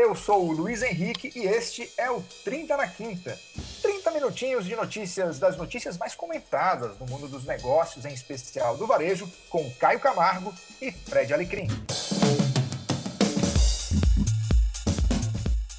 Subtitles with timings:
[0.00, 3.36] Eu sou o Luiz Henrique e este é o 30 na Quinta.
[3.82, 8.86] 30 minutinhos de notícias das notícias mais comentadas no mundo dos negócios, em especial do
[8.86, 11.66] varejo, com Caio Camargo e Fred Alecrim.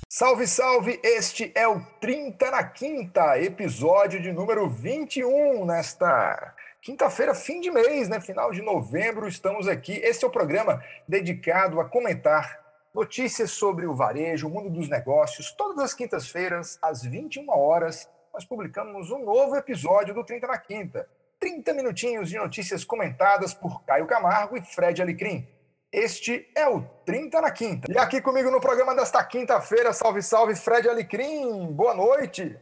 [0.09, 0.99] Salve, salve!
[1.01, 8.09] Este é o 30 na Quinta, episódio de número 21 nesta quinta-feira, fim de mês,
[8.09, 8.19] né?
[8.19, 9.93] Final de novembro, estamos aqui.
[10.03, 12.58] Este é o programa dedicado a comentar
[12.93, 15.51] notícias sobre o varejo, o mundo dos negócios.
[15.51, 21.07] Todas as quintas-feiras, às 21 horas, nós publicamos um novo episódio do 30 na Quinta.
[21.39, 25.47] 30 minutinhos de notícias comentadas por Caio Camargo e Fred Alecrim.
[25.91, 27.91] Este é o 30 na Quinta.
[27.91, 31.71] E aqui comigo no programa desta quinta-feira, salve, salve, Fred Alecrim.
[31.71, 32.59] Boa noite.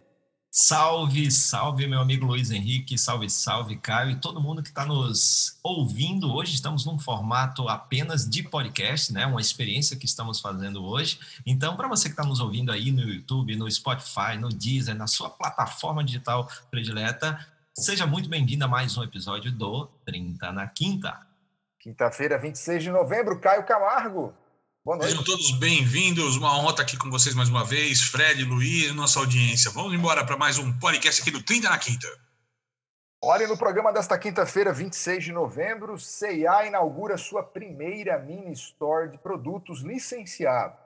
[0.59, 5.55] Salve, salve, meu amigo Luiz Henrique, salve, salve, Caio e todo mundo que está nos
[5.61, 6.33] ouvindo.
[6.33, 9.27] Hoje estamos num formato apenas de podcast, né?
[9.27, 11.19] Uma experiência que estamos fazendo hoje.
[11.45, 15.05] Então, para você que está nos ouvindo aí no YouTube, no Spotify, no Deezer, na
[15.05, 17.39] sua plataforma digital predileta,
[17.75, 21.19] seja muito bem-vindo a mais um episódio do 30 na Quinta.
[21.79, 24.33] Quinta-feira, 26 de novembro, Caio Camargo.
[24.87, 25.09] Boa noite.
[25.09, 26.37] Sejam todos bem-vindos.
[26.37, 28.03] Uma honra estar aqui com vocês mais uma vez.
[28.03, 29.69] Fred, Luiz, nossa audiência.
[29.69, 32.07] Vamos embora para mais um podcast aqui do 30 na Quinta.
[33.21, 39.17] Olha, no programa desta quinta-feira, 26 de novembro, CIA inaugura sua primeira mini store de
[39.17, 40.79] produtos licenciados.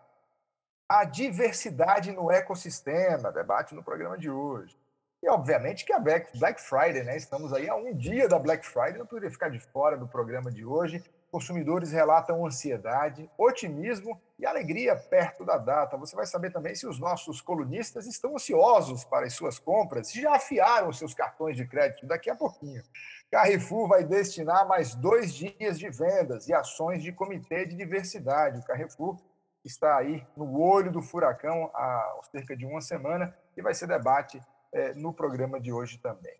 [0.89, 4.75] A diversidade no ecossistema, debate no programa de hoje.
[5.21, 7.17] E, obviamente, que a Black Friday, né?
[7.17, 10.51] Estamos aí a um dia da Black Friday, não poderia ficar de fora do programa
[10.51, 11.03] de hoje.
[11.31, 15.95] Consumidores relatam ansiedade, otimismo e alegria perto da data.
[15.95, 20.21] Você vai saber também se os nossos colunistas estão ansiosos para as suas compras, se
[20.21, 22.83] já afiaram seus cartões de crédito daqui a pouquinho.
[23.31, 28.59] Carrefour vai destinar mais dois dias de vendas e ações de comitê de diversidade.
[28.59, 29.17] O Carrefour
[29.63, 34.41] está aí no olho do furacão há cerca de uma semana e vai ser debate
[34.73, 36.35] é, no programa de hoje também.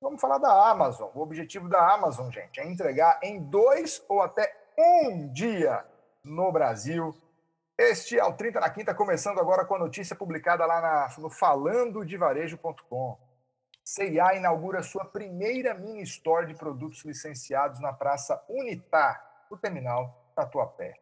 [0.00, 1.10] Vamos falar da Amazon.
[1.14, 5.84] O objetivo da Amazon, gente, é entregar em dois ou até um dia
[6.22, 7.16] no Brasil.
[7.78, 11.30] Este é o 30 na Quinta, começando agora com a notícia publicada lá na, no
[11.30, 13.18] falandodevarejo.com.
[13.84, 20.94] CIA inaugura sua primeira mini store de produtos licenciados na Praça Unitar, no terminal Tatuapé.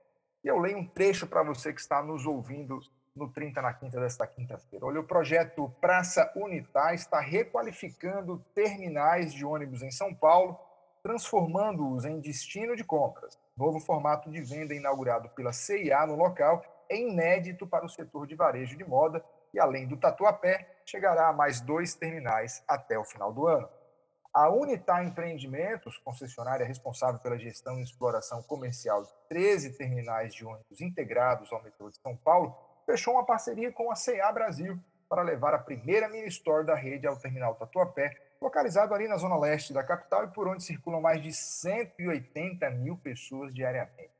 [0.44, 2.78] E eu leio um trecho para você que está nos ouvindo
[3.14, 4.84] no 30 na quinta desta quinta-feira.
[4.84, 10.58] Olha, o projeto Praça Unitar está requalificando terminais de ônibus em São Paulo,
[11.02, 13.38] transformando-os em destino de compras.
[13.56, 18.34] Novo formato de venda inaugurado pela CIA no local é inédito para o setor de
[18.34, 23.32] varejo de moda e, além do Tatuapé, chegará a mais dois terminais até o final
[23.32, 23.68] do ano.
[24.32, 30.80] A Unitar Empreendimentos, concessionária responsável pela gestão e exploração comercial de 13 terminais de ônibus
[30.80, 32.52] integrados ao metrô de São Paulo,
[32.84, 34.78] fechou uma parceria com a CA Brasil
[35.08, 39.38] para levar a primeira mini store da rede ao terminal Tatuapé, localizado ali na zona
[39.38, 44.12] leste da capital e por onde circulam mais de 180 mil pessoas diariamente.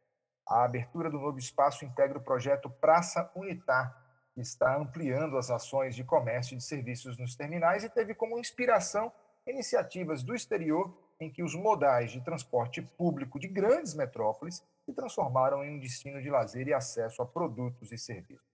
[0.47, 3.99] A abertura do novo espaço integra o projeto Praça Unitar,
[4.35, 8.39] que está ampliando as ações de comércio e de serviços nos terminais e teve como
[8.39, 9.13] inspiração
[9.47, 15.65] iniciativas do exterior em que os modais de transporte público de grandes metrópoles se transformaram
[15.65, 18.54] em um destino de lazer e acesso a produtos e serviços.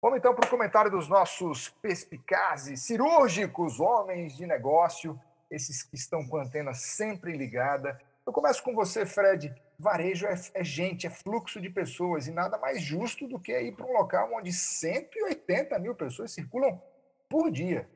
[0.00, 5.20] Vamos então para o comentário dos nossos perspicazes, cirúrgicos homens de negócio,
[5.50, 8.00] esses que estão com a antena sempre ligada.
[8.24, 9.52] Eu começo com você, Fred.
[9.76, 13.74] Varejo é, é gente, é fluxo de pessoas, e nada mais justo do que ir
[13.74, 16.80] para um local onde 180 mil pessoas circulam
[17.28, 17.88] por dia.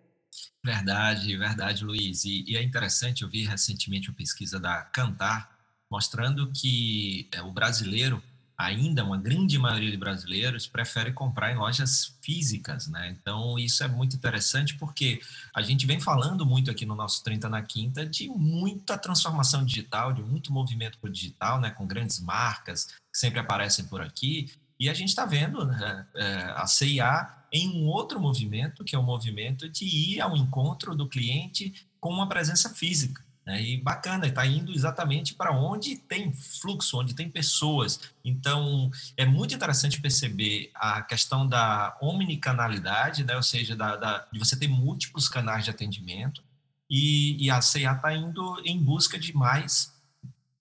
[0.65, 2.25] Verdade, verdade, Luiz.
[2.25, 5.53] E, e é interessante, eu vi recentemente uma pesquisa da Cantar
[5.91, 8.23] mostrando que é, o brasileiro
[8.63, 13.17] ainda uma grande maioria de brasileiros prefere comprar em lojas físicas, né?
[13.19, 15.21] Então isso é muito interessante porque
[15.55, 20.13] a gente vem falando muito aqui no nosso 30 na Quinta de muita transformação digital,
[20.13, 21.71] de muito movimento para o digital, né?
[21.71, 26.55] Com grandes marcas que sempre aparecem por aqui e a gente está vendo né, é,
[26.57, 31.09] a CIA em um outro movimento que é o movimento de ir ao encontro do
[31.09, 33.25] cliente com uma presença física.
[33.45, 33.63] Né?
[33.63, 38.01] E bacana, está indo exatamente para onde tem fluxo, onde tem pessoas.
[38.25, 43.35] Então, é muito interessante perceber a questão da omnicanalidade, né?
[43.37, 46.43] ou seja, da, da de você ter múltiplos canais de atendimento,
[46.89, 49.93] e, e a CEA está indo em busca de mais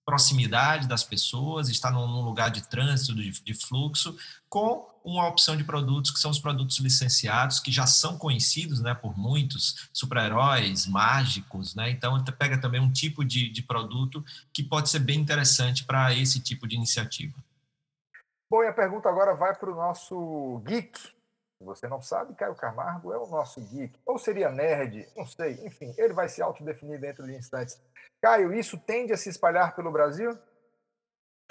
[0.04, 4.16] proximidade das pessoas, está num, lugar de trânsito, de, fluxo,
[4.48, 8.94] com uma opção de produtos que são os produtos licenciados, que já são conhecidos né,
[8.94, 11.90] por muitos, super-heróis, mágicos, né?
[11.90, 16.40] Então, pega também um tipo de, de produto que pode ser bem interessante para esse
[16.40, 17.34] tipo de iniciativa.
[18.50, 21.00] Bom, e a pergunta agora vai para o nosso geek.
[21.64, 23.98] Você não sabe, Caio Camargo é o nosso geek.
[24.04, 25.58] Ou seria nerd, não sei.
[25.64, 27.80] Enfim, ele vai se autodefinir dentro de instantes.
[28.20, 30.38] Caio, isso tende a se espalhar pelo Brasil?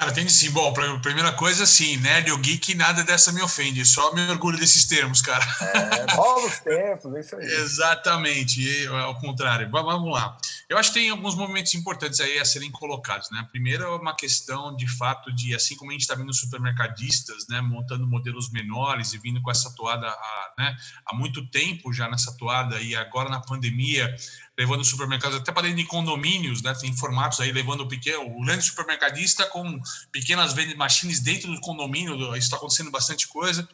[0.01, 0.49] Cara, tem sim.
[0.49, 3.85] Bom, primeira coisa, sim, nerd ou geek, nada dessa me ofende.
[3.85, 5.45] Só me orgulho desses termos, cara.
[5.61, 7.45] É, novos tempos, é isso aí.
[7.45, 9.69] Exatamente, ao contrário.
[9.69, 10.35] Vamos lá.
[10.67, 13.47] Eu acho que tem alguns momentos importantes aí a serem colocados, né?
[13.51, 17.61] Primeiro é uma questão, de fato, de, assim como a gente está vendo supermercadistas, né,
[17.61, 20.75] montando modelos menores e vindo com essa toada há, né,
[21.05, 24.15] há muito tempo já nessa toada e agora na pandemia,
[24.57, 26.73] levando supermercados até para dentro de condomínios, né?
[26.73, 29.79] Tem formatos aí levando o pequeno, o grande supermercadista com
[30.11, 33.67] pequenas vending machines dentro do condomínio, isso está acontecendo bastante coisa.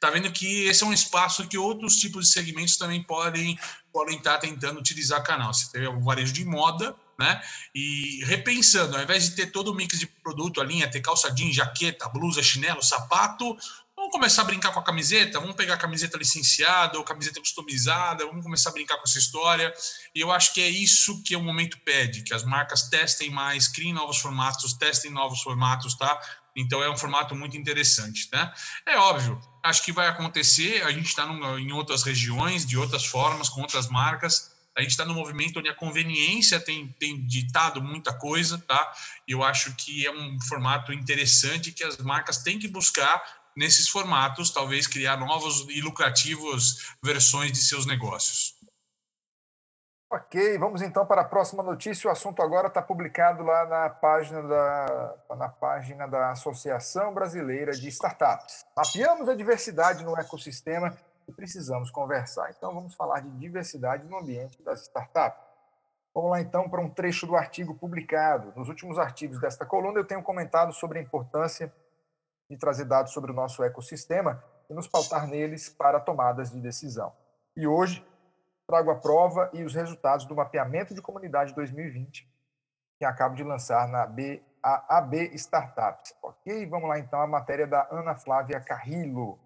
[0.00, 3.58] Tá vendo que esse é um espaço que outros tipos de segmentos também podem
[3.92, 5.54] podem estar tá tentando utilizar canal.
[5.54, 7.40] Você tem o varejo de moda, né?
[7.74, 11.30] E repensando, ao invés de ter todo o mix de produto, a linha, ter calça
[11.30, 13.56] jeans, jaqueta, blusa, chinelo, sapato,
[14.06, 18.24] Vamos começar a brincar com a camiseta, vamos pegar a camiseta licenciada ou camiseta customizada,
[18.24, 19.74] vamos começar a brincar com essa história.
[20.14, 23.66] E eu acho que é isso que o momento pede, que as marcas testem mais,
[23.66, 26.20] criem novos formatos, testem novos formatos, tá?
[26.54, 28.54] Então é um formato muito interessante, né?
[28.86, 31.24] É óbvio, acho que vai acontecer, a gente está
[31.58, 35.68] em outras regiões, de outras formas, com outras marcas, a gente está no movimento onde
[35.68, 38.92] a conveniência tem, tem ditado muita coisa, tá?
[39.26, 44.50] Eu acho que é um formato interessante que as marcas têm que buscar nesses formatos,
[44.50, 48.54] talvez criar novos e lucrativos versões de seus negócios.
[50.08, 52.08] Ok, vamos então para a próxima notícia.
[52.08, 57.88] O assunto agora está publicado lá na página da, na página da Associação Brasileira de
[57.88, 58.64] Startups.
[58.76, 62.50] Mapeamos a diversidade no ecossistema e precisamos conversar.
[62.56, 65.44] Então vamos falar de diversidade no ambiente das startups.
[66.14, 68.52] Vamos lá então para um trecho do artigo publicado.
[68.54, 71.72] Nos últimos artigos desta coluna eu tenho comentado sobre a importância
[72.48, 77.12] de trazer dados sobre o nosso ecossistema e nos pautar neles para tomadas de decisão.
[77.56, 78.06] E hoje
[78.66, 82.36] trago a prova e os resultados do mapeamento de comunidade 2020
[82.98, 86.14] que acabo de lançar na B, AB Startups.
[86.22, 86.66] Ok?
[86.66, 89.38] Vamos lá então a matéria da Ana Flávia Carrillo.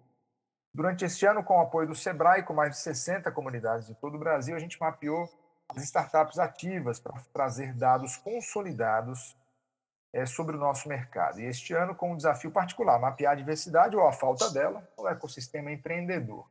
[0.73, 4.15] Durante este ano, com o apoio do Sebrae, com mais de 60 comunidades de todo
[4.15, 5.29] o Brasil, a gente mapeou
[5.69, 9.37] as startups ativas para trazer dados consolidados
[10.13, 11.39] é, sobre o nosso mercado.
[11.39, 15.07] E este ano, com um desafio particular, mapear a diversidade ou a falta dela no
[15.07, 16.45] ecossistema empreendedor.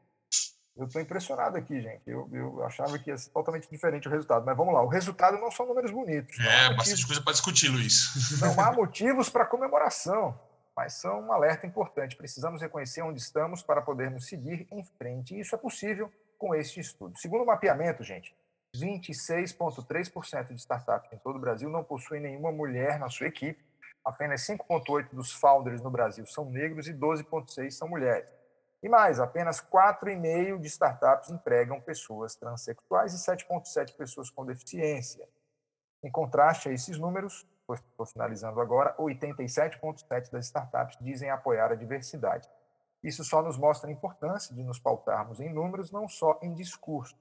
[0.76, 2.02] Eu estou impressionado aqui, gente.
[2.06, 4.46] Eu, eu achava que ia ser totalmente diferente o resultado.
[4.46, 4.82] Mas vamos lá.
[4.82, 6.38] O resultado não são números bonitos.
[6.38, 8.08] É, bastante coisa para discutir, Luiz.
[8.40, 10.38] Não há motivos para comemoração,
[10.74, 12.16] mas são um alerta importante.
[12.16, 15.34] Precisamos reconhecer onde estamos para podermos seguir em frente.
[15.34, 17.18] E isso é possível com este estudo.
[17.18, 18.34] Segundo o mapeamento, gente,
[18.76, 23.64] 26,3% de startups em todo o Brasil não possuem nenhuma mulher na sua equipe.
[24.04, 28.32] Apenas 5,8% dos founders no Brasil são negros e 12,6% são mulheres.
[28.82, 35.28] E mais, apenas 4,5% de startups empregam pessoas transexuais e 7,7% pessoas com deficiência.
[36.02, 42.48] Em contraste a esses números, estou finalizando agora, 87,7% das startups dizem apoiar a diversidade.
[43.02, 47.16] Isso só nos mostra a importância de nos pautarmos em números, não só em discurso.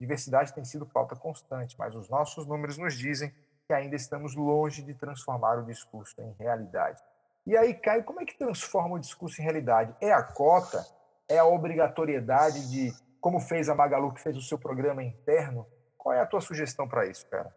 [0.00, 3.34] Diversidade tem sido pauta constante, mas os nossos números nos dizem
[3.66, 7.02] que ainda estamos longe de transformar o discurso em realidade.
[7.46, 9.94] E aí, Caio, como é que transforma o discurso em realidade?
[10.00, 10.86] É a cota?
[11.28, 15.66] É a obrigatoriedade de, como fez a Magalu, que fez o seu programa interno?
[15.96, 17.54] Qual é a tua sugestão para isso, cara?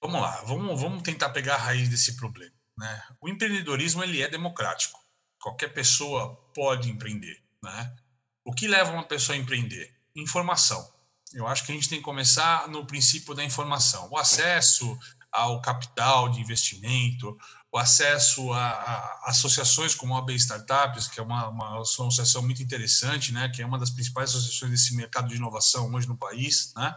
[0.00, 2.52] Vamos lá, vamos, vamos tentar pegar a raiz desse problema.
[2.76, 3.02] Né?
[3.20, 4.98] O empreendedorismo ele é democrático.
[5.40, 7.40] Qualquer pessoa pode empreender.
[7.62, 7.96] Né?
[8.44, 9.94] O que leva uma pessoa a empreender?
[10.16, 10.92] Informação.
[11.34, 14.08] Eu acho que a gente tem que começar no princípio da informação.
[14.10, 14.98] O acesso
[15.30, 17.36] ao capital de investimento,
[17.72, 22.62] o acesso a, a associações como a AB Startups, que é uma, uma, associação muito
[22.62, 26.74] interessante, né, que é uma das principais associações desse mercado de inovação hoje no país,
[26.76, 26.94] né,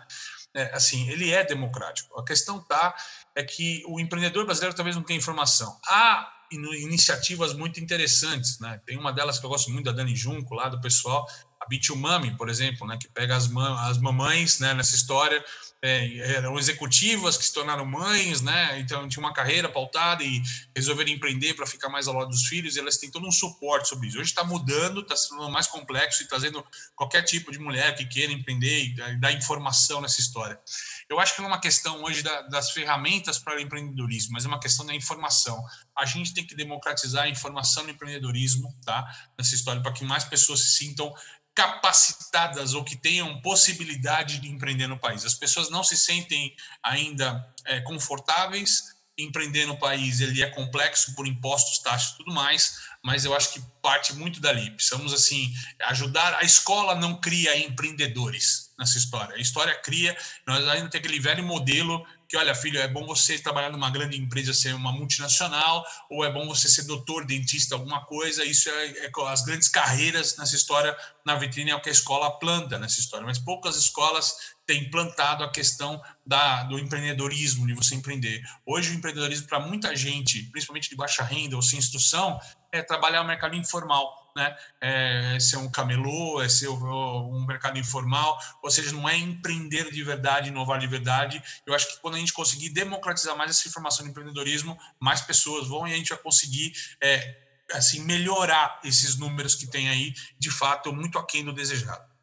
[0.54, 2.18] é, assim, ele é democrático.
[2.20, 2.96] A questão tá
[3.36, 5.78] é que o empreendedor brasileiro talvez não tenha informação.
[5.86, 8.80] Há iniciativas muito interessantes, né?
[8.86, 11.28] Tem uma delas que eu gosto muito da Dani Junco, lá do pessoal,
[11.66, 13.50] a Bitumami, por exemplo, né, que pega as,
[13.90, 15.44] as mamães né, nessa história,
[15.82, 20.42] é, eram executivas que se tornaram mães, né, então tinha uma carreira pautada e
[20.76, 23.90] resolveram empreender para ficar mais ao lado dos filhos, e elas têm todo um suporte
[23.90, 24.18] sobre isso.
[24.18, 28.32] Hoje está mudando, está sendo mais complexo e trazendo qualquer tipo de mulher que queira
[28.32, 30.60] empreender e dar informação nessa história.
[31.10, 34.46] Eu acho que não é uma questão hoje da, das ferramentas para o empreendedorismo, mas
[34.46, 35.64] é uma questão da informação.
[35.96, 39.06] A gente tem que democratizar a informação no empreendedorismo, tá?
[39.38, 41.14] Nessa história, para que mais pessoas se sintam
[41.54, 45.24] capacitadas ou que tenham possibilidade de empreender no país.
[45.24, 51.28] As pessoas não se sentem ainda é, confortáveis empreender no país ele é complexo por
[51.28, 54.72] impostos, taxas e tudo mais, mas eu acho que parte muito dali.
[54.72, 55.54] Precisamos assim
[55.88, 56.34] ajudar.
[56.36, 59.36] A escola não cria empreendedores nessa história.
[59.36, 60.18] A história cria.
[60.46, 64.18] Nós ainda tem aquele velho modelo que, olha, filho, é bom você trabalhar numa grande
[64.18, 68.44] empresa, ser uma multinacional, ou é bom você ser doutor, dentista, alguma coisa.
[68.44, 72.40] Isso é, é as grandes carreiras nessa história, na vitrine, é o que a escola
[72.40, 73.26] planta nessa história.
[73.26, 78.42] Mas poucas escolas têm plantado a questão da, do empreendedorismo, de você empreender.
[78.66, 82.40] Hoje, o empreendedorismo, para muita gente, principalmente de baixa renda ou sem instrução,
[82.72, 84.56] é trabalhar o mercado informal né?
[84.82, 90.04] É ser um camelô, é ser um mercado informal, ou seja, não é empreender de
[90.04, 91.42] verdade, inovar de verdade.
[91.66, 95.68] Eu acho que quando a gente conseguir democratizar mais essa informação de empreendedorismo, mais pessoas
[95.68, 97.38] vão e a gente vai conseguir é,
[97.72, 102.15] assim melhorar esses números que tem aí, de fato, muito aquém do desejado.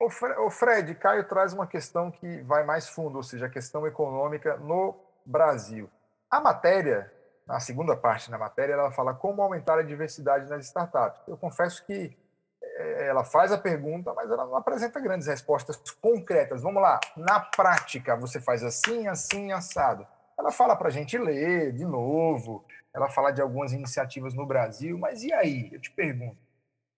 [0.00, 4.56] O Fred, Caio traz uma questão que vai mais fundo, ou seja, a questão econômica
[4.56, 4.94] no
[5.26, 5.90] Brasil.
[6.30, 7.12] A matéria
[7.48, 11.22] na segunda parte da matéria, ela fala como aumentar a diversidade nas startups.
[11.26, 12.14] Eu confesso que
[12.62, 16.62] é, ela faz a pergunta, mas ela não apresenta grandes respostas concretas.
[16.62, 20.06] Vamos lá, na prática, você faz assim, assim, assado.
[20.38, 24.98] Ela fala para a gente ler de novo, ela fala de algumas iniciativas no Brasil,
[24.98, 25.70] mas e aí?
[25.72, 26.36] Eu te pergunto,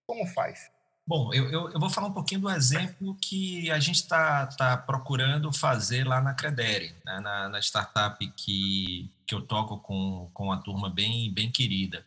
[0.05, 0.69] como faz?
[1.11, 4.77] Bom, eu, eu, eu, vou falar um pouquinho do exemplo que a gente está tá
[4.77, 10.45] procurando fazer lá na Credere, né, na, na, startup que, que eu toco com, com
[10.45, 12.07] uma turma bem, bem querida.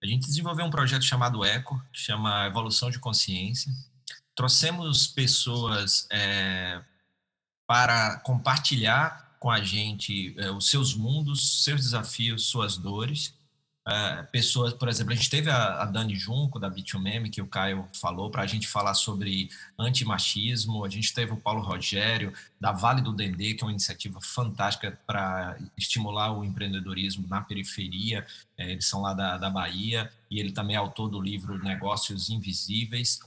[0.00, 3.72] A gente desenvolveu um projeto chamado ECO, que chama Evolução de Consciência.
[4.36, 6.80] Trouxemos pessoas é,
[7.66, 13.34] para compartilhar com a gente é, os seus mundos, seus desafios, suas dores
[13.86, 17.46] Uh, pessoas, por exemplo, a gente teve a, a Dani Junco, da Bitumeme, que o
[17.46, 20.84] Caio falou, para a gente falar sobre antimachismo.
[20.84, 24.98] A gente teve o Paulo Rogério, da Vale do Dendê, que é uma iniciativa fantástica
[25.06, 28.26] para estimular o empreendedorismo na periferia.
[28.56, 32.30] É, eles são lá da, da Bahia, e ele também é autor do livro Negócios
[32.30, 33.20] Invisíveis.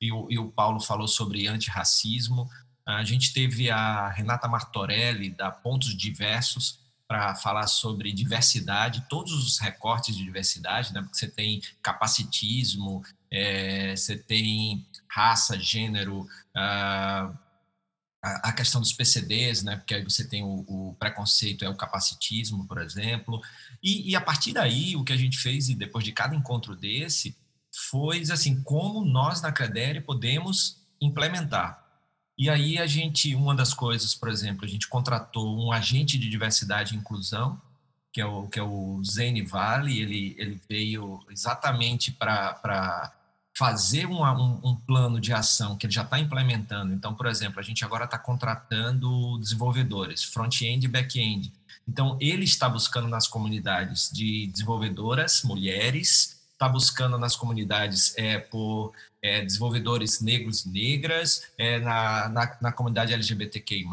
[0.00, 2.48] E o, e o Paulo falou sobre antirracismo.
[2.86, 6.83] A gente teve a Renata Martorelli, da Pontos Diversos,
[7.14, 11.00] para falar sobre diversidade, todos os recortes de diversidade, né?
[11.00, 17.32] porque você tem capacitismo, é, você tem raça, gênero, a,
[18.20, 19.76] a questão dos PCDs, né?
[19.76, 23.40] porque aí você tem o, o preconceito, é o capacitismo, por exemplo,
[23.80, 26.74] e, e, a partir daí, o que a gente fez, e depois de cada encontro
[26.74, 27.36] desse,
[27.90, 31.83] foi assim, como nós na Credere podemos implementar
[32.36, 36.28] e aí a gente, uma das coisas, por exemplo, a gente contratou um agente de
[36.28, 37.60] diversidade e inclusão,
[38.12, 43.12] que é o, que é o Zene Vale, ele, ele veio exatamente para
[43.56, 46.92] fazer um, um, plano de ação que ele já está implementando.
[46.92, 51.52] Então, por exemplo, a gente agora está contratando desenvolvedores, front-end e back-end.
[51.86, 56.33] Então, ele está buscando nas comunidades de desenvolvedoras, mulheres,
[56.64, 58.92] está buscando nas comunidades é, por
[59.22, 63.86] é, desenvolvedores negros e negras, é, na, na, na, comunidade LGBTQI+,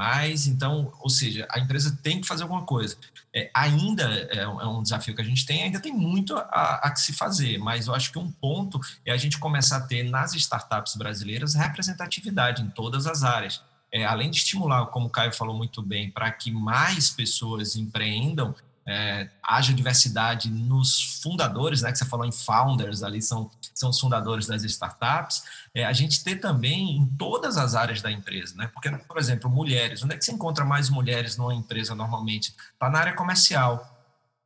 [0.47, 2.97] então, ou seja, a empresa tem que fazer alguma coisa.
[3.33, 6.91] É, ainda é, é, um desafio que a gente tem, ainda tem muito a, a,
[6.91, 10.03] que se fazer, mas eu acho que um ponto é a gente começar a ter
[10.03, 13.61] nas startups brasileiras representatividade em todas as áreas.
[13.93, 18.55] É, além de estimular, como o Caio falou muito bem, para que mais pessoas empreendam,
[18.87, 23.99] é, haja diversidade nos fundadores, né, que você falou em founders, ali são, são os
[23.99, 28.69] fundadores das startups, é, a gente ter também em todas as áreas da empresa, né,
[28.73, 32.53] porque, por exemplo, mulheres, onde é que você encontra mais mulheres numa empresa normalmente?
[32.73, 33.87] Está na área comercial,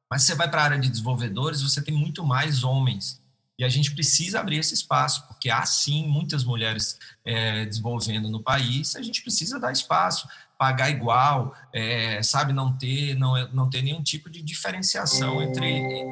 [0.09, 3.23] mas você vai para a área de desenvolvedores, você tem muito mais homens,
[3.57, 8.43] e a gente precisa abrir esse espaço, porque há sim muitas mulheres é, desenvolvendo no
[8.43, 10.27] país, a gente precisa dar espaço
[10.57, 15.67] pagar igual, é, sabe, não ter, não, não ter nenhum tipo de diferenciação entre,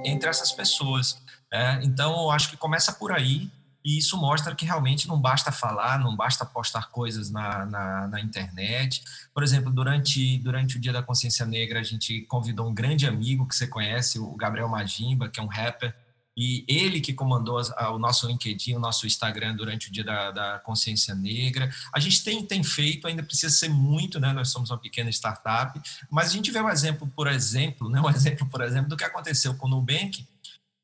[0.05, 1.21] entre essas pessoas.
[1.51, 3.49] É, então, eu acho que começa por aí,
[3.85, 8.21] e isso mostra que realmente não basta falar, não basta postar coisas na, na, na,
[8.21, 9.03] internet.
[9.33, 13.45] Por exemplo, durante, durante o Dia da Consciência Negra, a gente convidou um grande amigo
[13.45, 15.93] que você conhece, o Gabriel Magimba, que é um rapper,
[16.35, 17.61] e ele que comandou
[17.91, 21.69] o nosso LinkedIn, o nosso Instagram durante o Dia da, da, Consciência Negra.
[21.93, 24.33] A gente tem, tem feito, ainda precisa ser muito, né?
[24.33, 28.01] Nós somos uma pequena startup, mas a gente vê um exemplo, por exemplo, né?
[28.01, 30.27] um exemplo, por exemplo, do que aconteceu com o Nubank,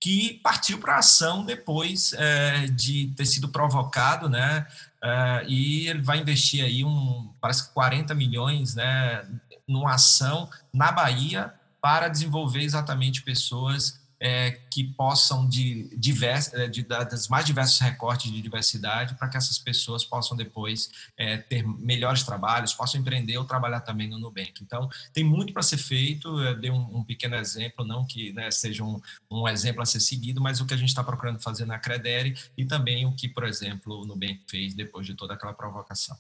[0.02, 4.66] que partiu para a ação depois é, de ter sido provocado, né?
[5.04, 9.28] É, e ele vai investir aí um, parece que 40 milhões, né?
[9.68, 16.84] Numa ação na Bahia para desenvolver exatamente pessoas é, que possam de, divers, é, de,
[16.84, 22.24] das mais diversos recortes de diversidade para que essas pessoas possam depois é, ter melhores
[22.24, 24.62] trabalhos, possam empreender ou trabalhar também no Nubank.
[24.62, 26.40] Então, tem muito para ser feito.
[26.42, 29.00] Eu dei um, um pequeno exemplo, não que né, seja um,
[29.32, 32.38] um, exemplo a ser seguido, mas o que a gente está procurando fazer na Credere
[32.58, 36.18] e também o que, por exemplo, o Nubank fez depois de toda aquela provocação.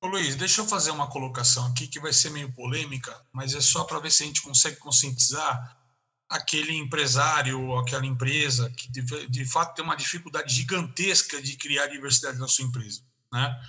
[0.00, 3.60] Ô Luiz, deixa eu fazer uma colocação aqui que vai ser meio polêmica, mas é
[3.60, 5.83] só para ver se a gente consegue conscientizar
[6.28, 11.86] aquele empresário ou aquela empresa que de, de, fato tem uma dificuldade gigantesca de criar
[11.86, 13.02] diversidade na sua empresa,
[13.32, 13.60] né?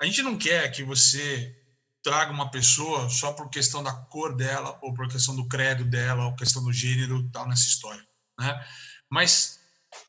[0.00, 1.56] A gente não quer que você
[2.02, 6.26] traga uma pessoa só por questão da cor dela ou por questão do credo dela
[6.26, 8.04] ou questão do gênero tal nessa história,
[8.38, 8.66] né?
[9.10, 9.60] Mas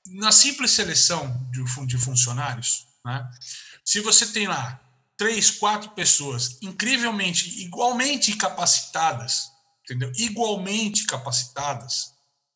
[0.07, 3.29] na simples seleção de, de funcionários, né?
[3.83, 4.81] Se você tem lá
[5.17, 9.51] três, quatro pessoas incrivelmente, igualmente capacitadas,
[9.85, 10.11] entendeu?
[10.17, 12.13] Igualmente capacitadas,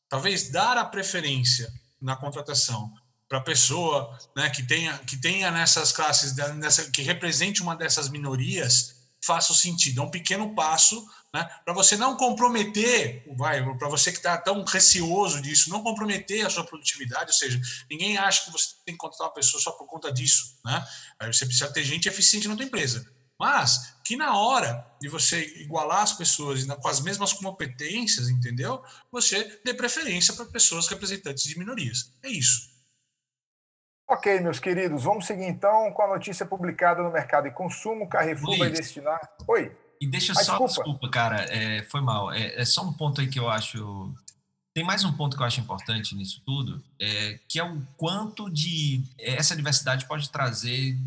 [0.10, 1.72] talvez dar a preferência
[2.02, 2.92] na contratação
[3.28, 8.10] para a pessoa né, que tenha que tenha nessas classes nessa, que represente uma dessas
[8.10, 14.12] minorias faça sentido é um pequeno passo né, para você não comprometer, vai, para você
[14.12, 18.52] que está tão receoso disso, não comprometer a sua produtividade, ou seja, ninguém acha que
[18.52, 20.84] você tem que contratar uma pessoa só por conta disso, né?
[21.20, 23.06] Aí você precisa ter gente eficiente na tua empresa.
[23.40, 28.84] Mas que na hora de você igualar as pessoas com as mesmas competências, entendeu?
[29.12, 32.12] Você dê preferência para pessoas representantes de minorias.
[32.22, 32.70] É isso.
[34.08, 38.10] Ok, meus queridos, vamos seguir então com a notícia publicada no Mercado e Consumo.
[38.10, 38.60] Carrefour Luiz.
[38.60, 39.20] vai destinar.
[39.48, 39.72] Oi.
[40.02, 42.32] E deixa ah, só, desculpa, desculpa cara, é, foi mal.
[42.34, 44.12] É, é, só um ponto aí que eu acho.
[44.74, 48.50] Tem mais um ponto que eu acho importante nisso tudo, é, que é o quanto
[48.50, 50.98] de essa diversidade pode trazer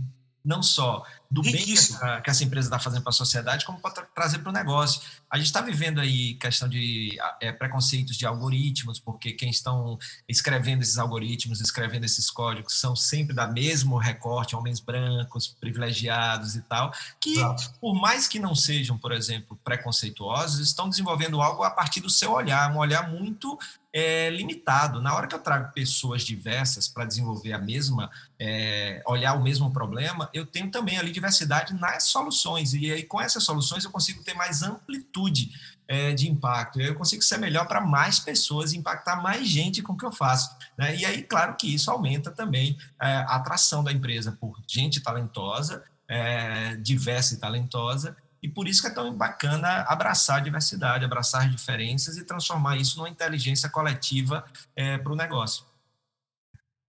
[0.44, 1.74] não só do bem que,
[2.22, 5.00] que, essa empresa está fazendo para a sociedade, como para trazer para o negócio.
[5.30, 9.98] A gente está vivendo aí questão de é, preconceitos de algoritmos, porque quem estão
[10.28, 16.60] escrevendo esses algoritmos, escrevendo esses códigos, são sempre da mesmo recorte, homens brancos, privilegiados e
[16.60, 17.72] tal, que, Exato.
[17.80, 22.32] por mais que não sejam, por exemplo, preconceituosos, estão desenvolvendo algo a partir do seu
[22.32, 23.58] olhar, um olhar muito
[23.92, 25.00] é, limitado.
[25.00, 29.70] Na hora que eu trago pessoas diversas para desenvolver a mesma, é, olhar o mesmo
[29.70, 32.74] problema, eu tenho também ali diversidade nas soluções.
[32.74, 35.52] E aí, com essas soluções, eu consigo ter mais amplitude
[35.86, 36.80] é, de impacto.
[36.80, 40.54] Eu consigo ser melhor para mais pessoas, impactar mais gente com o que eu faço.
[40.76, 40.96] Né?
[40.96, 45.84] E aí, claro que isso aumenta também é, a atração da empresa por gente talentosa,
[46.08, 51.44] é, diversa e talentosa, e por isso que é tão bacana abraçar a diversidade, abraçar
[51.44, 55.64] as diferenças e transformar isso numa inteligência coletiva é, para o negócio.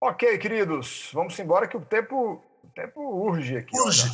[0.00, 3.76] Ok, queridos, vamos embora que o tempo, o tempo urge aqui.
[3.78, 4.08] Urge.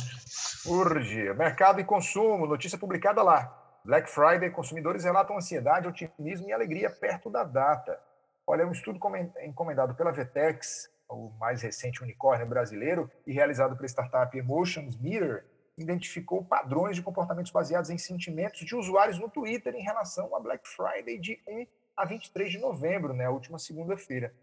[0.67, 0.77] Olha.
[0.77, 1.33] Urge.
[1.33, 3.57] Mercado e consumo, notícia publicada lá.
[3.83, 7.99] Black Friday, consumidores relatam ansiedade, otimismo e alegria perto da data.
[8.45, 8.99] Olha, um estudo
[9.43, 15.45] encomendado pela Vetex, o mais recente unicórnio brasileiro, e realizado pela startup Emotions Meter,
[15.77, 20.67] identificou padrões de comportamentos baseados em sentimentos de usuários no Twitter em relação a Black
[20.67, 21.65] Friday de 1
[21.97, 24.33] a 23 de novembro, né, a última segunda-feira.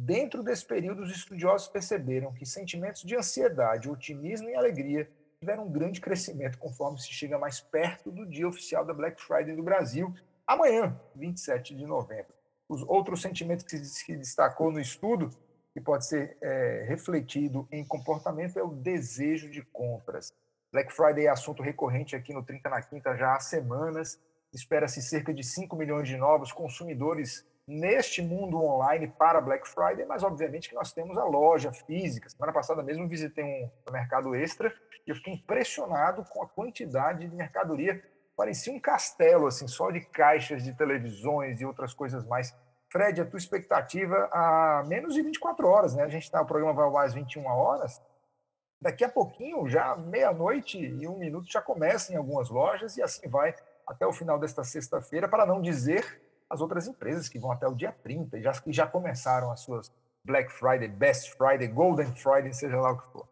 [0.00, 5.72] Dentro desse período, os estudiosos perceberam que sentimentos de ansiedade, otimismo e alegria tiveram um
[5.72, 10.14] grande crescimento conforme se chega mais perto do dia oficial da Black Friday do Brasil,
[10.46, 12.32] amanhã, 27 de novembro.
[12.68, 15.30] Os outros sentimentos que se destacou no estudo,
[15.74, 20.32] que pode ser é, refletido em comportamento, é o desejo de compras.
[20.72, 24.16] Black Friday é assunto recorrente aqui no 30 na Quinta já há semanas.
[24.52, 30.22] Espera-se cerca de 5 milhões de novos consumidores neste mundo online para Black Friday, mas
[30.22, 32.28] obviamente que nós temos a loja física.
[32.30, 33.44] Semana passada mesmo visitei
[33.86, 34.74] um mercado extra
[35.06, 38.02] e eu fiquei impressionado com a quantidade de mercadoria.
[38.34, 42.56] Parecia um castelo, assim, só de caixas de televisões e outras coisas mais.
[42.90, 46.04] Fred, a tua expectativa a menos de 24 horas, né?
[46.04, 48.00] A gente está, o programa vai às 21 horas.
[48.80, 53.28] Daqui a pouquinho, já meia-noite e um minuto, já começa em algumas lojas e assim
[53.28, 53.54] vai
[53.86, 57.74] até o final desta sexta-feira, para não dizer as outras empresas que vão até o
[57.74, 59.92] dia 30 e já, já começaram as suas
[60.24, 63.28] Black Friday, Best Friday, Golden Friday, seja lá o que for.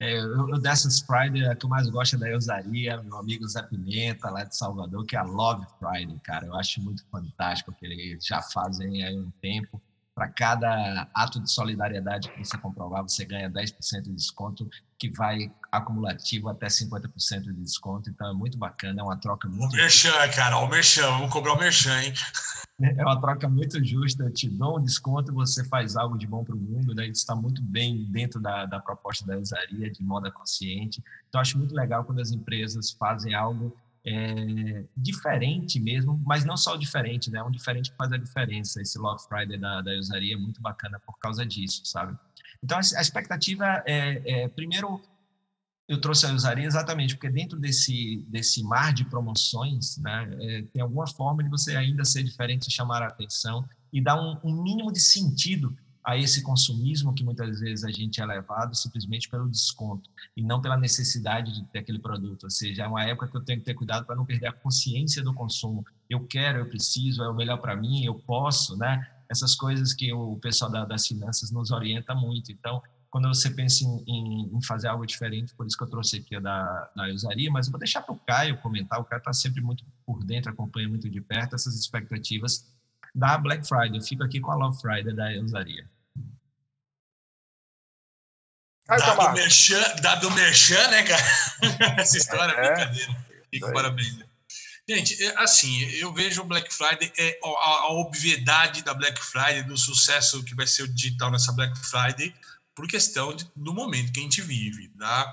[0.00, 3.62] É, eu, dessas Friday, a que eu mais gosto é da Eusaria, meu amigo Zé
[3.62, 6.46] Pimenta, lá de Salvador, que é a Love Friday, cara.
[6.46, 9.82] Eu acho muito fantástico que eles já fazem aí um tempo
[10.18, 15.48] para cada ato de solidariedade que você comprovar, você ganha 10% de desconto, que vai
[15.70, 18.10] acumulativo até 50% de desconto.
[18.10, 19.74] Então é muito bacana, é uma troca muito.
[19.74, 22.12] O merchan, cara, o merchan, vamos cobrar o merchan, hein?
[22.80, 24.24] É uma troca muito justa.
[24.24, 27.04] Eu te dou um desconto, você faz algo de bom para o mundo, né?
[27.04, 31.00] Isso está muito bem dentro da, da proposta da usaria, de moda consciente.
[31.28, 33.72] Então, acho muito legal quando as empresas fazem algo
[34.04, 37.38] é, diferente mesmo, mas não só diferente, né?
[37.38, 38.80] É um diferente faz a diferença.
[38.80, 42.16] Esse Love Friday da, da usaria é muito bacana por causa disso, sabe?
[42.62, 45.00] Então, a expectativa é, é primeiro,
[45.86, 50.82] eu trouxe a usaria exatamente porque dentro desse, desse mar de promoções, né, é, tem
[50.82, 54.92] alguma forma de você ainda ser diferente, chamar a atenção e dar um, um mínimo
[54.92, 55.76] de sentido
[56.08, 60.58] a esse consumismo que muitas vezes a gente é levado simplesmente pelo desconto e não
[60.58, 62.44] pela necessidade de ter aquele produto.
[62.44, 64.52] Ou seja, é uma época que eu tenho que ter cuidado para não perder a
[64.52, 65.84] consciência do consumo.
[66.08, 69.06] Eu quero, eu preciso, é o melhor para mim, eu posso, né?
[69.28, 72.50] Essas coisas que o pessoal da, das finanças nos orienta muito.
[72.50, 76.16] Então, quando você pensa em, em, em, fazer algo diferente, por isso que eu trouxe
[76.16, 79.18] aqui a da, da usaria, mas eu vou deixar para o Caio comentar, o Caio
[79.18, 82.66] está sempre muito por dentro, acompanha muito de perto essas expectativas
[83.14, 83.98] da Black Friday.
[83.98, 85.86] Eu fico aqui com a Love Friday da usaria.
[88.88, 91.22] Ai, dado, merchan, dado merchan, né, cara?
[92.00, 93.26] Essa história é, é brincadeira.
[93.50, 94.28] Fico parabéns.
[94.88, 99.62] Gente, é, assim, eu vejo o Black Friday, é, a, a, obviedade da Black Friday,
[99.62, 102.34] do sucesso que vai ser o digital nessa Black Friday,
[102.74, 105.30] por questão de, do momento que a gente vive, tá?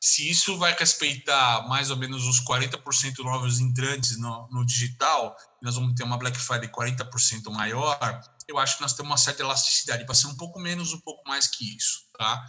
[0.00, 5.76] Se isso vai respeitar mais ou menos os 40% novos entrantes no, no digital, nós
[5.76, 7.96] vamos ter uma Black Friday 40% maior,
[8.48, 11.22] eu acho que nós temos uma certa elasticidade, para ser um pouco menos, um pouco
[11.28, 12.44] mais que isso, tá?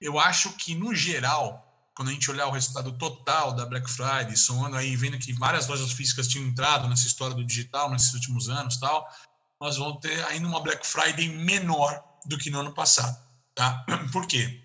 [0.00, 4.36] Eu acho que, no geral, quando a gente olhar o resultado total da Black Friday,
[4.36, 8.48] somando aí, vendo que várias lojas físicas tinham entrado nessa história do digital nesses últimos
[8.48, 9.08] anos tal,
[9.60, 13.18] nós vamos ter ainda uma Black Friday menor do que no ano passado.
[13.54, 13.84] Tá?
[14.12, 14.62] Por quê?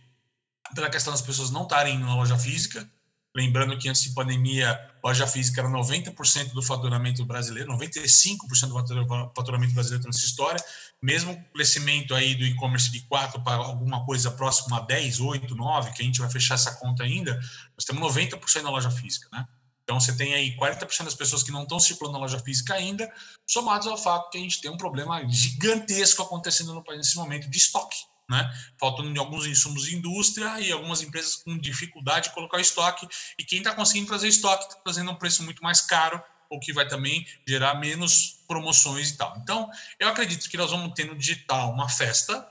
[0.75, 2.87] Pela questão das pessoas não estarem na loja física,
[3.35, 9.73] Lembrando que antes de pandemia, loja física era 90% do faturamento brasileiro, 95% do faturamento
[9.73, 10.63] brasileiro nessa história.
[11.01, 15.55] Mesmo o crescimento aí do e-commerce de 4 para alguma coisa próxima a 10, 8,
[15.55, 17.33] 9, que a gente vai fechar essa conta ainda,
[17.75, 19.47] nós temos 90% na loja física, né?
[19.83, 23.11] Então, você tem aí 40% das pessoas que não estão circulando na loja física ainda,
[23.45, 27.49] somados ao fato que a gente tem um problema gigantesco acontecendo no país nesse momento
[27.49, 27.97] de estoque
[28.29, 28.49] né?
[28.79, 33.07] faltando alguns insumos de indústria e algumas empresas com dificuldade de colocar estoque.
[33.37, 36.73] E quem está conseguindo trazer estoque está trazendo um preço muito mais caro, o que
[36.73, 39.35] vai também gerar menos promoções e tal.
[39.37, 42.47] Então, eu acredito que nós vamos ter no digital uma festa.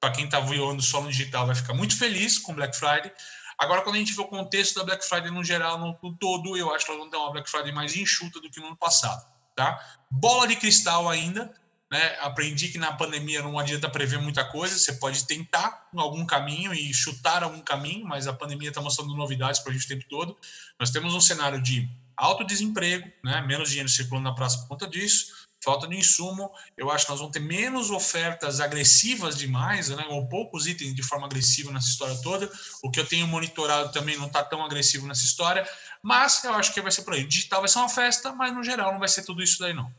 [0.00, 3.10] Para quem está voando só no digital, vai ficar muito feliz com Black Friday.
[3.56, 6.74] Agora, quando a gente vê o contexto da Black Friday no geral, no todo, eu
[6.74, 9.24] acho que nós vamos ter uma Black Friday mais enxuta do que no ano passado.
[9.54, 9.80] Tá?
[10.10, 11.54] Bola de cristal ainda,
[11.94, 12.16] né?
[12.18, 16.92] Aprendi que na pandemia não adianta prever muita coisa, você pode tentar algum caminho e
[16.92, 20.36] chutar algum caminho, mas a pandemia está mostrando novidades para a gente o tempo todo.
[20.80, 23.40] Nós temos um cenário de alto desemprego, né?
[23.42, 26.50] menos dinheiro circulando na praça por conta disso, falta de insumo.
[26.76, 30.04] Eu acho que nós vamos ter menos ofertas agressivas demais, né?
[30.08, 32.50] ou poucos itens de forma agressiva nessa história toda.
[32.82, 35.64] O que eu tenho monitorado também não está tão agressivo nessa história,
[36.02, 37.22] mas eu acho que vai ser por aí.
[37.24, 39.94] Digital vai ser uma festa, mas no geral não vai ser tudo isso daí, não.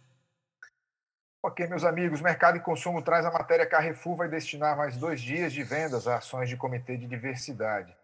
[1.47, 5.53] Ok, meus amigos, Mercado e Consumo traz a matéria Carrefour vai destinar mais dois dias
[5.53, 7.95] de vendas a ações de comitê de diversidade.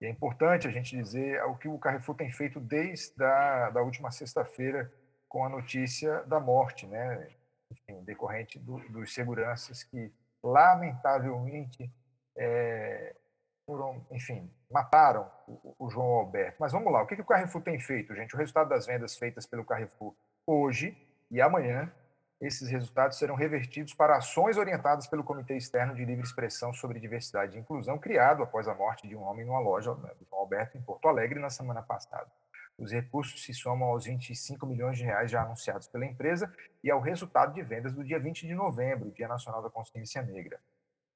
[0.00, 3.82] E é importante a gente dizer o que o Carrefour tem feito desde a da
[3.82, 4.92] última sexta-feira
[5.28, 7.28] com a notícia da morte, né?
[7.70, 11.88] Enfim, decorrente do, dos seguranças que, lamentavelmente,
[12.36, 13.14] é,
[13.64, 16.56] foram, enfim, mataram o, o, João Alberto.
[16.58, 18.34] Mas vamos lá, o que, que o Carrefour tem feito, gente?
[18.34, 20.98] O resultado das vendas feitas pelo Carrefour hoje
[21.30, 21.92] e amanhã
[22.40, 27.56] esses resultados serão revertidos para ações orientadas pelo Comitê Externo de Livre Expressão sobre Diversidade
[27.56, 30.78] e Inclusão, criado após a morte de um homem numa loja né, do João Alberto,
[30.78, 32.30] em Porto Alegre, na semana passada.
[32.78, 37.00] Os recursos se somam aos 25 milhões de reais já anunciados pela empresa e ao
[37.00, 40.60] resultado de vendas do dia 20 de novembro, Dia Nacional da Consciência Negra.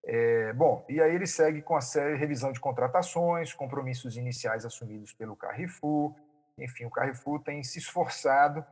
[0.05, 5.13] É, bom, e aí ele segue com a série revisão de contratações, compromissos iniciais assumidos
[5.13, 6.17] pelo Carrefour.
[6.59, 8.67] Enfim, o Carrefour tem se esforçado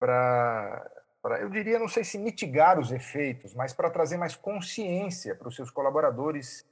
[0.00, 0.90] para
[1.22, 5.48] para, eu diria, não sei se mitigar os efeitos, mas para trazer mais consciência para
[5.48, 6.66] os seus colaboradores.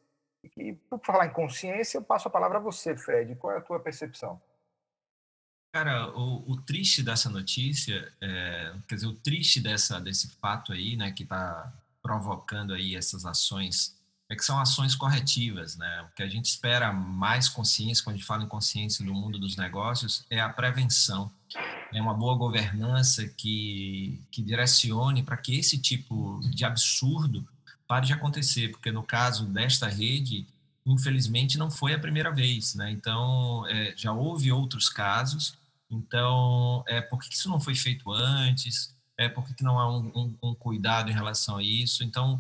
[0.57, 3.35] E, por falar em consciência, eu passo a palavra a você, Fred.
[3.37, 4.41] Qual é a tua percepção?
[5.75, 10.97] Cara, o, o triste dessa notícia, é, quer dizer, o triste dessa, desse fato aí,
[10.97, 13.98] né, que está provocando aí essas ações,
[14.31, 16.03] é que são ações corretivas, né?
[16.03, 19.39] O que a gente espera mais consciência, quando a gente fala em consciência no mundo
[19.39, 21.31] dos negócios, é a prevenção
[21.93, 27.47] é uma boa governança que, que direcione para que esse tipo de absurdo
[27.87, 30.47] pare de acontecer, porque no caso desta rede,
[30.85, 32.91] infelizmente não foi a primeira vez, né?
[32.91, 35.55] Então, é, já houve outros casos,
[35.91, 38.95] então, é, por que isso não foi feito antes?
[39.17, 42.05] É, por que não há um, um, um cuidado em relação a isso?
[42.05, 42.39] Então,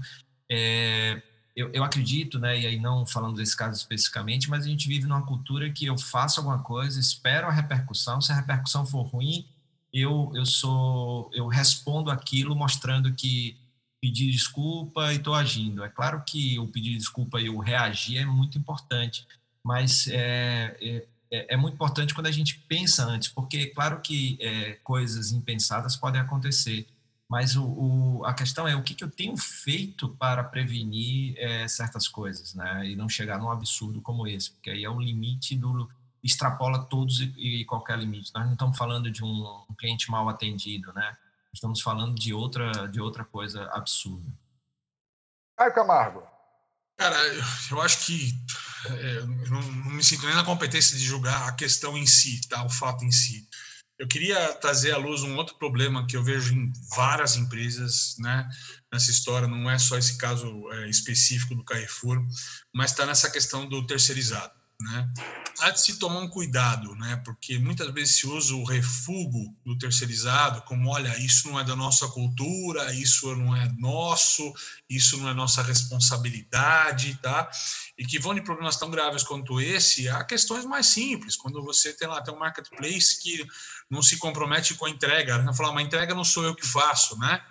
[0.51, 1.23] é,
[1.59, 5.09] eu, eu acredito, né, e aí não falando desse caso especificamente, mas a gente vive
[5.09, 9.45] numa cultura que eu faço alguma coisa, espero a repercussão, se a repercussão for ruim,
[9.93, 13.57] eu, eu sou, eu respondo aquilo mostrando que
[14.01, 15.83] pedi desculpa e estou agindo.
[15.83, 19.27] É claro que o pedir desculpa e o reagir é muito importante,
[19.65, 24.01] mas é, é, é, é muito importante quando a gente pensa antes, porque é claro
[24.01, 26.87] que é, coisas impensadas podem acontecer,
[27.29, 31.69] mas o, o, a questão é o que, que, eu tenho feito para prevenir é,
[31.69, 32.87] certas coisas, né?
[32.87, 35.91] E não chegar num absurdo como esse, porque aí é o limite do
[36.25, 38.33] extrapola todos e, e qualquer limite.
[38.35, 41.17] Nós não estamos falando de um, um, cliente mal atendido, né?
[41.53, 44.33] Estamos falando de outra de outra coisa absurda.
[45.57, 46.23] Caio Camargo.
[46.97, 47.17] Cara,
[47.71, 48.35] eu acho que
[48.87, 52.41] é, eu não, não me sinto nem na competência de julgar a questão em si,
[52.49, 52.65] tá?
[52.65, 53.47] O fato em si.
[53.99, 58.49] Eu queria trazer à luz um outro problema que eu vejo em várias empresas, né?
[58.93, 62.25] Nessa história, não é só esse caso é, específico do Carrefour,
[62.73, 65.11] mas está nessa questão do terceirizado né?
[65.61, 67.21] Há de se tomar um cuidado, né?
[67.25, 71.75] Porque muitas vezes se usa o refúgio do terceirizado como, olha, isso não é da
[71.75, 74.55] nossa cultura, isso não é nosso,
[74.89, 77.51] isso não é nossa responsabilidade, tá?
[77.99, 81.35] E que vão de problemas tão graves quanto esse há questões mais simples.
[81.35, 83.45] Quando você tem lá tem um marketplace que
[83.91, 87.19] não se compromete com a entrega, não fala, uma entrega não sou eu que faço,
[87.19, 87.43] né?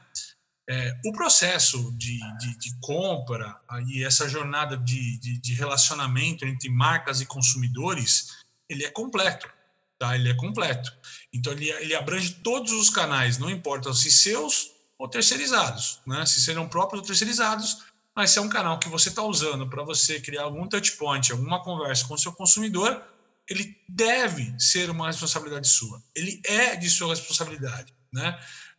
[0.69, 7.21] É, o processo de, de, de, compra e essa jornada de, de, relacionamento entre marcas
[7.21, 9.49] e consumidores, ele é completo,
[9.97, 10.13] tá?
[10.13, 10.91] Ele é completo.
[11.31, 16.25] Então, ele, ele abrange todos os canais, não importa se seus ou terceirizados, né?
[16.25, 19.83] Se serão próprios ou terceirizados, mas se é um canal que você está usando para
[19.83, 23.01] você criar algum touchpoint, alguma conversa com o seu consumidor,
[23.49, 26.01] ele deve ser uma responsabilidade sua.
[26.13, 28.37] Ele é de sua responsabilidade, né?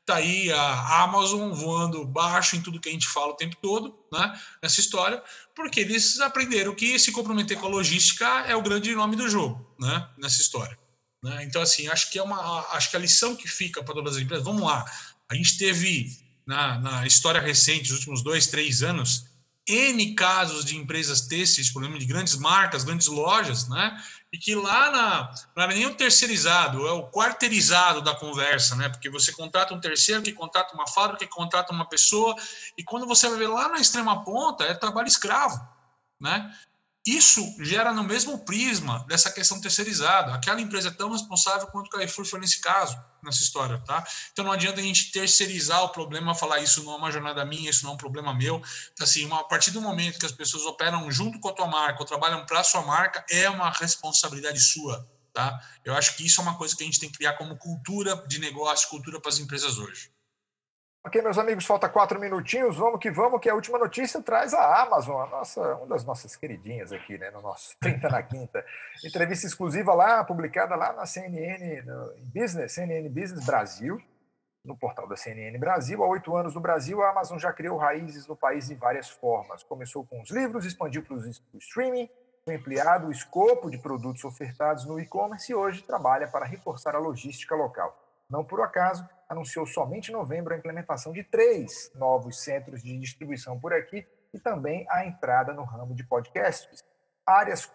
[0.08, 3.94] Tá aí a Amazon voando baixo em tudo que a gente fala o tempo todo,
[4.10, 4.40] né?
[4.62, 5.22] Nessa história,
[5.54, 9.70] porque eles aprenderam que se comprometer com a logística é o grande nome do jogo,
[9.78, 10.08] né?
[10.16, 10.78] Nessa história.
[11.22, 11.44] Né?
[11.44, 14.22] Então, assim, acho que é uma, acho que a lição que fica para todas as
[14.22, 14.46] empresas.
[14.46, 14.82] Vamos lá,
[15.30, 16.06] a gente teve
[16.46, 19.26] na, na história recente, nos últimos dois, três anos,
[19.68, 24.02] N casos de empresas têxteis, exemplo, de grandes marcas, grandes lojas, né?
[24.32, 28.88] E que lá na, não era nem o terceirizado, é o quarteirizado da conversa, né?
[28.88, 32.34] Porque você contrata um terceiro que contrata uma fábrica, que contrata uma pessoa,
[32.76, 35.60] e quando você vai ver lá na extrema ponta, é trabalho escravo,
[36.20, 36.50] né?
[37.06, 40.34] Isso gera no mesmo prisma dessa questão terceirizada.
[40.34, 44.06] Aquela empresa é tão responsável quanto o Carrefour foi nesse caso, nessa história, tá?
[44.32, 47.70] Então não adianta a gente terceirizar o problema, falar isso não é uma jornada minha,
[47.70, 48.62] isso não é um problema meu.
[49.00, 52.00] Assim, uma, a partir do momento que as pessoas operam junto com a tua marca
[52.00, 55.58] ou trabalham para a sua marca, é uma responsabilidade sua, tá?
[55.84, 58.22] Eu acho que isso é uma coisa que a gente tem que criar como cultura
[58.26, 60.10] de negócio, cultura para as empresas hoje.
[61.04, 62.76] Ok, meus amigos, falta quatro minutinhos.
[62.76, 66.34] Vamos que vamos, que a última notícia traz a Amazon, a nossa, uma das nossas
[66.34, 68.64] queridinhas aqui, né, no nosso 30 na quinta.
[69.04, 74.02] Entrevista exclusiva lá, publicada lá na CNN no Business, CNN Business Brasil,
[74.64, 76.02] no portal da CNN Brasil.
[76.02, 79.62] Há oito anos no Brasil, a Amazon já criou raízes no país de várias formas.
[79.62, 82.10] Começou com os livros, expandiu para o streaming,
[82.44, 86.98] foi ampliado o escopo de produtos ofertados no e-commerce e hoje trabalha para reforçar a
[86.98, 88.07] logística local.
[88.30, 93.58] Não por acaso, anunciou somente em novembro a implementação de três novos centros de distribuição
[93.58, 96.84] por aqui e também a entrada no ramo de podcasts.
[97.26, 97.70] Áreas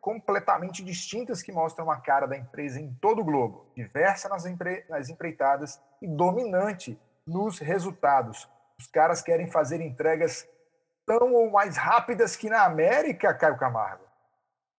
[0.00, 4.84] completamente distintas que mostram a cara da empresa em todo o globo, diversa nas, empre
[4.88, 8.48] nas empreitadas e dominante nos resultados.
[8.78, 10.46] Os caras querem fazer entregas
[11.06, 14.03] tão ou mais rápidas que na América, Caio Camargo.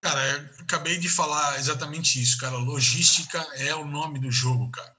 [0.05, 2.55] Cara, eu acabei de falar exatamente isso, cara.
[2.57, 4.95] Logística é o nome do jogo, cara.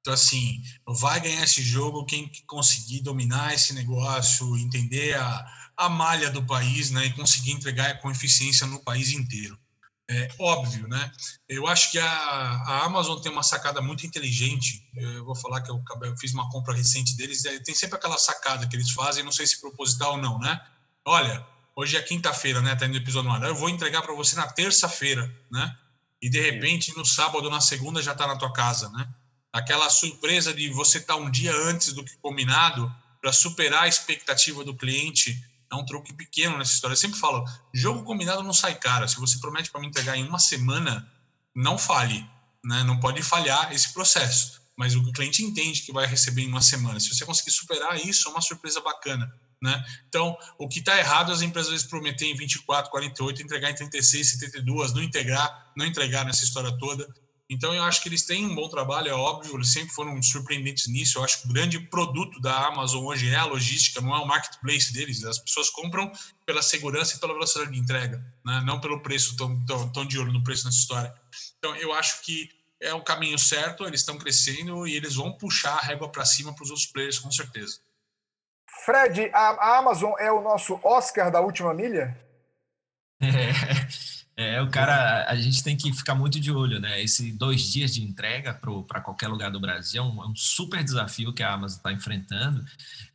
[0.00, 6.28] Então, assim, vai ganhar esse jogo quem conseguir dominar esse negócio, entender a, a malha
[6.28, 9.56] do país, né, e conseguir entregar com eficiência no país inteiro.
[10.10, 11.12] É óbvio, né?
[11.48, 14.90] Eu acho que a, a Amazon tem uma sacada muito inteligente.
[14.96, 17.42] Eu vou falar que eu, eu fiz uma compra recente deles.
[17.64, 20.60] Tem sempre aquela sacada que eles fazem, não sei se proposital ou não, né?
[21.04, 21.46] Olha,
[21.78, 22.74] hoje é quinta-feira, né?
[22.74, 23.42] Tá indo o episódio no ar.
[23.44, 25.76] Eu vou entregar para você na terça-feira, né?
[26.20, 29.08] E de repente, no sábado ou na segunda já está na tua casa, né?
[29.52, 33.88] aquela surpresa de você estar tá um dia antes do que combinado para superar a
[33.88, 36.94] expectativa do cliente é um truque pequeno nessa história.
[36.94, 39.06] Eu sempre falo, jogo combinado não sai caro.
[39.08, 41.06] Se você promete para me entregar em uma semana,
[41.54, 42.26] não fale,
[42.64, 42.82] né?
[42.84, 44.62] Não pode falhar esse processo.
[44.76, 46.98] Mas o cliente entende que vai receber em uma semana.
[47.00, 49.30] Se você conseguir superar isso, é uma surpresa bacana.
[49.60, 49.84] Né?
[50.08, 54.30] Então, o que está errado, as empresas vezes prometerem em 24, 48, entregar em 36,
[54.30, 57.08] 72, não integrar, não entregar nessa história toda
[57.50, 60.86] Então eu acho que eles têm um bom trabalho, é óbvio, eles sempre foram surpreendentes
[60.86, 61.18] nisso.
[61.18, 64.26] Eu acho que o grande produto da Amazon hoje é a logística, não é o
[64.26, 65.24] marketplace deles.
[65.24, 66.12] As pessoas compram
[66.46, 68.62] pela segurança e pela velocidade de entrega, né?
[68.64, 71.12] não pelo preço, tão de olho no preço nessa história.
[71.58, 72.48] Então eu acho que
[72.80, 76.54] é o caminho certo, eles estão crescendo e eles vão puxar a régua para cima
[76.54, 77.80] para os outros players, com certeza.
[78.88, 82.16] Fred, a Amazon é o nosso Oscar da última milha?
[84.40, 87.02] É, o cara, a gente tem que ficar muito de olho, né?
[87.02, 90.84] Esse dois dias de entrega para qualquer lugar do Brasil é um, é um, super
[90.84, 92.64] desafio que a Amazon está enfrentando,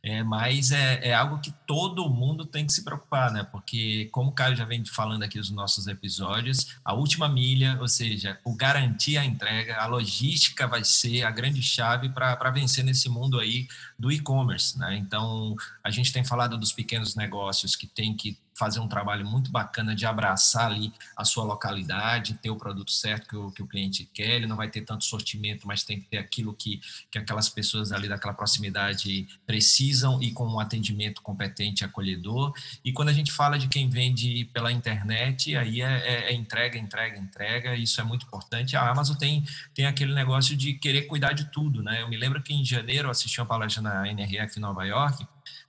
[0.02, 3.42] é, mas é, é, algo que todo mundo tem que se preocupar, né?
[3.50, 7.88] Porque, como o Caio já vem falando aqui nos nossos episódios, a última milha, ou
[7.88, 13.08] seja, o garantir a entrega, a logística vai ser a grande chave para vencer nesse
[13.08, 13.66] mundo aí
[13.98, 14.94] do e-commerce, né?
[14.98, 19.50] Então, a gente tem falado dos pequenos negócios que tem que fazer um trabalho muito
[19.50, 23.66] bacana de abraçar ali a sua localidade, ter o produto certo que o, que o
[23.66, 27.18] cliente quer, ele não vai ter tanto sortimento, mas tem que ter aquilo que, que
[27.18, 32.52] aquelas pessoas ali daquela proximidade precisam e com um atendimento competente e acolhedor.
[32.84, 36.78] E quando a gente fala de quem vende pela internet, aí é, é, é entrega,
[36.78, 38.76] entrega, entrega, isso é muito importante.
[38.76, 42.02] A Amazon tem, tem aquele negócio de querer cuidar de tudo, né?
[42.02, 45.26] Eu me lembro que em janeiro eu assisti uma palestra na NRF Nova York,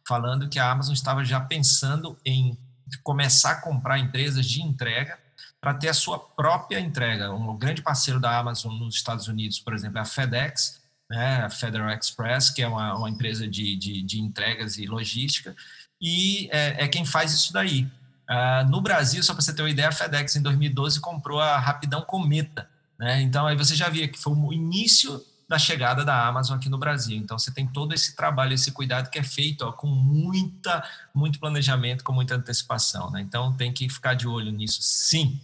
[0.08, 2.58] falando que a Amazon estava já pensando em
[3.04, 5.18] começar a comprar empresas de entrega
[5.60, 7.34] para ter a sua própria entrega.
[7.34, 11.50] Um grande parceiro da Amazon nos Estados Unidos, por exemplo, é a FedEx, né, a
[11.50, 15.56] Federal Express, que é uma, uma empresa de, de, de, entregas e logística,
[16.02, 17.88] e é, é quem faz isso daí.
[18.30, 21.58] Uh, no Brasil, só para você ter uma ideia, a FedEx em 2012 comprou a
[21.60, 22.68] Rapidão Cometa.
[22.98, 23.22] Né?
[23.22, 26.78] Então, aí você já via que foi o início da chegada da Amazon aqui no
[26.78, 27.18] Brasil.
[27.18, 31.40] Então você tem todo esse trabalho, esse cuidado que é feito ó, com muita, muito
[31.40, 33.12] planejamento, com muita antecipação.
[33.12, 33.22] Né?
[33.22, 35.40] Então tem que ficar de olho nisso, sim.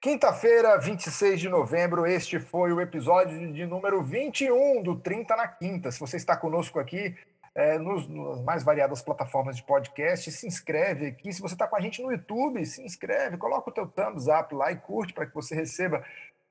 [0.00, 5.92] Quinta-feira, 26 de novembro, este foi o episódio de número 21 do 30 na Quinta.
[5.92, 7.16] Se você está conosco aqui
[7.54, 11.32] é, nos, nas mais variadas plataformas de podcast, se inscreve aqui.
[11.32, 14.52] Se você está com a gente no YouTube, se inscreve, coloca o teu thumbs up
[14.54, 16.04] lá e curte para que você receba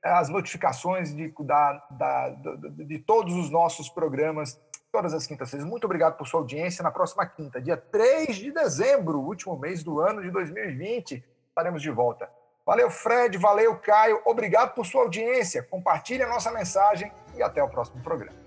[0.04, 4.60] as notificações de, da, da, de, todos os nossos programas
[4.92, 5.68] todas as quintas-feiras.
[5.68, 6.84] Muito obrigado por sua audiência.
[6.84, 11.90] Na próxima quinta, dia 3 de dezembro, último mês do ano de 2020, estaremos de
[11.90, 12.30] volta.
[12.66, 14.22] Valeu, Fred, valeu, Caio.
[14.26, 15.64] Obrigado por sua audiência.
[15.64, 18.41] Compartilhe a nossa mensagem e até o próximo programa.